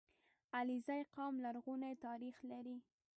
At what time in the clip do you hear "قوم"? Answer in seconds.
1.15-1.33